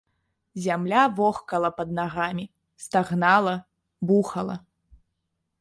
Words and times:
Зямля 0.63 1.03
вохкала 1.19 1.71
пад 1.81 1.89
нагамі, 1.99 2.45
стагнала, 2.87 3.55
бухала. 4.13 4.55